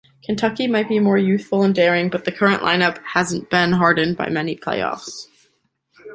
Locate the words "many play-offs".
4.29-5.27